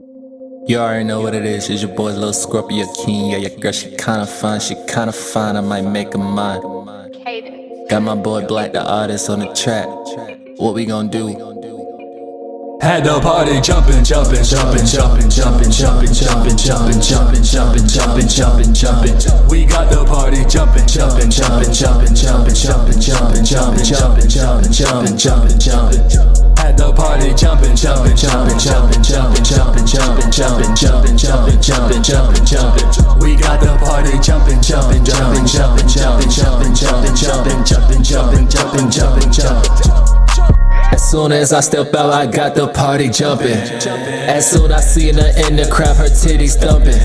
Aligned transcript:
You 0.00 0.78
already 0.78 1.02
know 1.02 1.20
what 1.22 1.34
it 1.34 1.44
is. 1.44 1.68
It's 1.70 1.82
your 1.82 1.92
boy 1.92 2.12
Lil 2.12 2.32
Scorpio 2.32 2.86
King. 3.04 3.32
Yeah, 3.32 3.38
your 3.38 3.58
girl, 3.58 3.72
she 3.72 3.88
kinda 3.96 4.26
fine. 4.26 4.60
She 4.60 4.76
kinda 4.86 5.10
fine. 5.10 5.56
I 5.56 5.60
might 5.60 5.82
make 5.82 6.12
her 6.12 6.20
mine. 6.20 6.60
Got 7.90 8.02
my 8.02 8.14
boy 8.14 8.42
Blakk 8.42 8.74
the 8.74 8.86
artist 8.86 9.28
on 9.28 9.40
the 9.40 9.52
track. 9.54 9.88
What 10.58 10.74
we 10.74 10.86
gonna 10.86 11.08
do? 11.08 11.26
Had 12.80 13.02
the 13.02 13.18
party 13.18 13.60
jumping, 13.60 14.04
jumping, 14.04 14.44
jumping, 14.44 14.86
jumping, 14.86 15.28
jumping, 15.28 15.70
jumping, 15.72 16.12
jumping, 16.14 16.56
jumping, 16.56 17.00
jumping, 17.02 17.42
jumping, 17.42 17.86
jumping, 17.88 18.28
jumping, 18.28 19.18
jumping. 19.18 19.48
We 19.48 19.64
got 19.64 19.90
the 19.90 20.04
party 20.04 20.44
jumping, 20.44 20.86
jumping, 20.86 21.30
jumping, 21.30 21.74
jumping, 21.74 22.14
jumping, 22.14 22.54
jumping, 22.54 22.94
jumping, 22.94 23.42
jumping, 23.42 23.82
jumping, 23.82 24.30
jumping, 24.30 25.18
jumping, 25.18 25.18
jumping, 25.18 25.58
jumping. 25.58 26.37
The 26.88 26.94
party 26.94 27.34
jumping, 27.34 27.76
jumping, 27.76 28.16
jumping, 28.16 28.56
jumping, 28.56 29.02
jumping, 29.04 29.44
jumping, 29.44 29.84
jumping, 29.84 30.32
jumping, 30.32 30.32
jumping, 30.32 31.16
jumping, 31.20 31.60
jumping, 31.60 32.00
jumping, 32.00 32.44
jumping. 32.48 32.88
We 33.20 33.36
got 33.36 33.60
the 33.60 33.76
party 33.76 34.16
jumping, 34.24 34.62
jumping, 34.64 35.04
jumping, 35.04 35.44
jumping, 35.44 35.84
jumping, 35.84 36.32
jumping, 36.32 36.72
jumping, 36.72 37.12
jumping, 37.12 37.60
jumping, 37.68 38.02
jumping, 38.02 38.48
jumping, 38.48 38.88
jumping, 38.88 39.30
jumping. 39.30 39.68
As 40.90 41.10
soon 41.10 41.32
as 41.32 41.52
I 41.52 41.60
step 41.60 41.94
out, 41.94 42.10
I 42.10 42.24
got 42.24 42.54
the 42.54 42.68
party 42.68 43.10
jumping. 43.10 43.52
As 43.52 44.50
soon 44.50 44.72
as 44.72 44.78
I 44.78 44.80
see 44.80 45.12
her 45.12 45.32
in 45.46 45.56
the 45.56 45.68
crowd, 45.70 45.96
her 45.98 46.08
titties 46.08 46.56
thumping. 46.56 46.96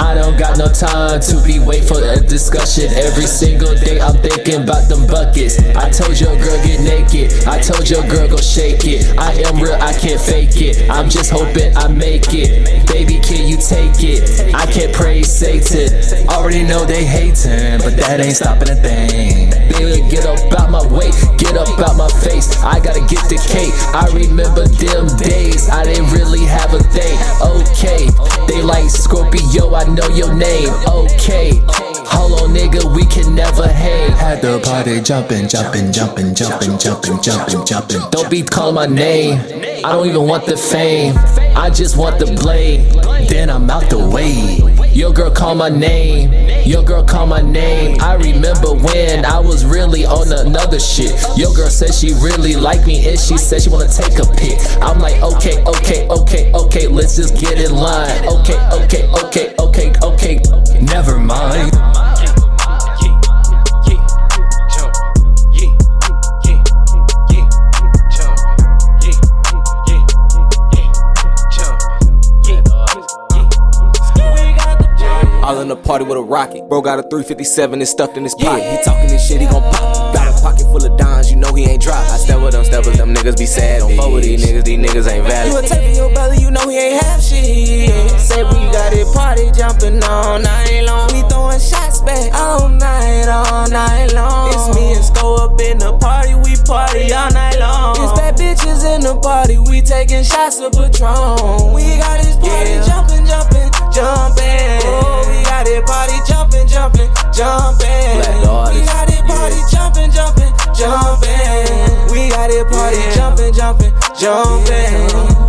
I 0.00 0.14
don't 0.14 0.38
got 0.38 0.56
no 0.56 0.66
time 0.66 1.20
to 1.20 1.42
be 1.44 1.58
wait 1.58 1.84
for 1.84 2.02
a 2.02 2.18
discussion. 2.18 2.90
Every 2.94 3.26
single 3.26 3.74
day 3.74 4.00
I'm 4.00 4.16
thinking 4.16 4.62
about 4.62 4.88
them 4.88 5.06
buckets. 5.06 5.58
I 5.76 5.90
told 5.90 6.18
your 6.18 6.34
girl 6.38 6.56
get 6.64 6.80
naked. 6.80 7.46
I 7.46 7.60
told 7.60 7.88
your 7.88 8.02
girl 8.08 8.26
go 8.26 8.38
shake 8.38 8.86
it. 8.86 9.16
I 9.18 9.32
am 9.44 9.60
real, 9.60 9.74
I 9.74 9.92
can't 9.92 10.20
fake 10.20 10.56
it. 10.56 10.88
I'm 10.90 11.10
just 11.10 11.30
hoping 11.30 11.76
I 11.76 11.88
make 11.88 12.32
it. 12.32 12.88
Baby, 12.88 13.20
can 13.20 13.46
you 13.46 13.58
take 13.58 14.02
it? 14.02 14.54
I 14.54 14.64
can't 14.64 14.92
praise 14.94 15.30
Satan. 15.30 16.28
Already 16.28 16.64
know 16.64 16.86
they 16.86 17.04
hating, 17.04 17.78
but 17.84 17.94
that 17.98 18.20
ain't 18.20 18.36
stopping 18.36 18.70
a 18.70 18.76
thing. 18.76 19.59
Baby, 19.70 20.02
get 20.10 20.26
up 20.26 20.40
out 20.58 20.70
my 20.70 20.82
way, 20.90 21.10
get 21.38 21.56
up 21.56 21.70
out 21.78 21.96
my 21.96 22.08
face. 22.20 22.58
I 22.62 22.80
gotta 22.80 23.00
get 23.06 23.22
the 23.30 23.38
cake. 23.38 23.72
I 23.94 24.10
remember 24.12 24.66
them 24.66 25.06
days. 25.16 25.70
I 25.70 25.84
didn't 25.84 26.10
really 26.10 26.44
have 26.44 26.74
a 26.74 26.82
thing. 26.90 27.16
Okay, 27.40 28.10
they 28.48 28.62
like 28.62 28.90
Scorpio. 28.90 29.74
I 29.74 29.84
know 29.86 30.08
your 30.08 30.34
name. 30.34 30.70
Okay, 30.86 31.62
hold 32.10 32.40
on, 32.40 32.54
nigga, 32.54 32.94
we 32.94 33.04
can 33.06 33.34
never 33.34 33.66
hang. 33.66 34.10
Had 34.12 34.42
the 34.42 34.60
party 34.60 35.00
jumping, 35.00 35.48
jumping, 35.48 35.92
jumping, 35.92 36.34
jumping, 36.34 36.78
jumping, 36.78 37.22
jumping, 37.22 37.64
jumping. 37.64 38.00
Don't 38.10 38.30
be 38.30 38.42
calling 38.42 38.74
my 38.74 38.86
name. 38.86 39.38
I 39.84 39.92
don't 39.92 40.08
even 40.08 40.26
want 40.26 40.46
the 40.46 40.56
fame. 40.56 41.14
I 41.56 41.70
just 41.70 41.96
want 41.96 42.18
the 42.18 42.26
blade. 42.26 42.92
Then 43.28 43.50
I'm 43.50 43.70
out 43.70 43.88
the 43.90 43.98
way. 43.98 44.58
Your 44.92 45.12
girl 45.12 45.30
call 45.30 45.54
my 45.54 45.68
name. 45.68 46.32
Your 46.66 46.82
girl 46.82 47.04
call 47.04 47.26
my 47.26 47.40
name. 47.40 48.00
I 48.00 48.14
remember 48.14 48.74
when 48.74 49.24
I 49.24 49.38
was 49.38 49.64
really 49.64 50.04
on 50.04 50.32
another 50.32 50.80
shit. 50.80 51.14
Your 51.36 51.54
girl 51.54 51.70
said 51.70 51.94
she 51.94 52.12
really 52.14 52.56
liked 52.56 52.86
me 52.86 53.08
and 53.08 53.18
she 53.18 53.38
said 53.38 53.62
she 53.62 53.70
wanna 53.70 53.88
take 53.88 54.18
a 54.18 54.26
pic. 54.34 54.58
I'm 54.82 54.98
like, 54.98 55.22
okay, 55.22 55.62
okay, 55.64 56.08
okay, 56.08 56.52
okay, 56.52 56.86
let's 56.88 57.16
just 57.16 57.40
get 57.40 57.60
in 57.60 57.74
line. 57.74 58.26
Okay, 58.26 58.58
okay, 58.82 59.08
okay. 59.24 59.54
The 75.70 75.76
party 75.76 76.04
with 76.04 76.18
a 76.18 76.22
rocket. 76.22 76.68
Bro 76.68 76.82
got 76.82 76.98
a 76.98 77.02
357 77.02 77.80
and 77.80 77.88
stuffed 77.88 78.16
in 78.16 78.24
his 78.24 78.34
pocket. 78.34 78.62
Yeah. 78.62 78.76
He 78.76 78.84
talking 78.84 79.08
this 79.08 79.26
shit, 79.26 79.40
he 79.40 79.46
gon' 79.46 79.62
pop. 79.62 80.14
Got 80.14 80.28
a 80.28 80.42
pocket 80.42 80.64
full 80.66 80.84
of 80.84 80.98
dimes, 80.98 81.30
you 81.30 81.36
know 81.36 81.54
he 81.54 81.64
ain't 81.64 81.82
drop. 81.82 82.02
I 82.10 82.18
step 82.18 82.42
with 82.42 82.52
them 82.52 82.64
steppers, 82.64 82.98
them 82.98 83.14
niggas 83.14 83.38
be 83.38 83.46
sad. 83.46 83.80
Don't 83.80 83.96
fuck 83.96 84.12
with 84.12 84.24
these 84.24 84.44
niggas, 84.44 84.64
these 84.64 84.78
niggas 84.78 85.10
ain't 85.10 85.26
valid. 85.26 85.52
You 85.52 85.58
a 85.58 85.62
tape 85.62 85.88
in 85.88 85.94
your 85.94 86.12
belly, 86.12 86.38
you 86.38 86.50
know 86.50 86.68
he 86.68 86.76
ain't 86.76 87.02
half 87.02 87.22
shit. 87.22 87.88
Yeah. 87.88 88.16
Say 88.18 88.42
we 88.44 88.60
got 88.74 88.92
it 88.92 89.06
party 89.14 89.50
jumping 89.54 90.02
all 90.02 90.38
night 90.38 90.82
long. 90.82 91.08
We 91.14 91.22
throwing 91.28 91.60
shots 91.60 92.00
back 92.02 92.34
all 92.34 92.68
night, 92.68 93.28
all 93.30 93.70
night 93.70 94.12
long. 94.12 94.50
It's 94.50 94.74
me 94.74 94.92
and 94.92 95.04
Sko 95.04 95.38
up 95.38 95.60
in 95.60 95.78
the 95.78 95.96
party, 95.98 96.34
we 96.34 96.56
party 96.66 97.12
all 97.12 97.30
night 97.30 97.58
long. 97.58 97.96
It's 97.98 98.18
bad 98.18 98.36
bitches 98.36 98.82
in 98.94 99.02
the 99.02 99.14
party, 99.20 99.58
we 99.58 99.82
taking 99.82 100.24
shots 100.24 100.58
of 100.58 100.72
Patron. 100.72 101.72
We 101.74 101.96
got 101.98 102.18
this 102.22 102.29
jumping, 107.40 107.88
jumping. 107.88 108.20
Blakk 108.20 108.42
the. 108.42 108.74
We 108.74 108.84
got 108.84 109.08
it 109.08 109.24
party 109.24 109.60
jumping, 109.72 110.10
jumping, 110.10 110.52
jumping. 110.74 112.12
We 112.12 112.28
got 112.28 112.50
it 112.50 112.66
party 112.68 113.00
jumping, 113.14 113.52
jumping, 113.54 113.92
jumping. 114.18 115.39